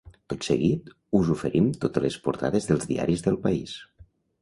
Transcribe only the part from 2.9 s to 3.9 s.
diaris del país.